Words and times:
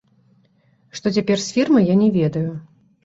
Што 0.99 1.07
цяпер 1.17 1.37
з 1.43 1.47
фірмай, 1.59 1.85
я 1.93 2.01
не 2.01 2.09
ведаю. 2.17 2.47